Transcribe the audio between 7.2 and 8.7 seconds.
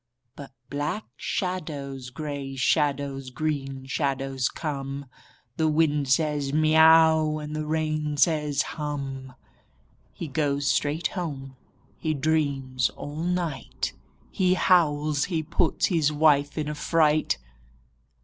and the rain says,